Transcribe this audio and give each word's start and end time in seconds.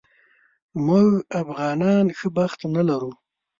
موږ 0.85 1.09
افغانان 1.41 2.05
ښه 2.17 2.27
بخت 2.37 2.59
نه 2.75 2.81
لرو 2.89 3.11